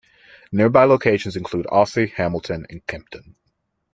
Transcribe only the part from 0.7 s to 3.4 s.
locations include Ouse, Hamilton and Kempton.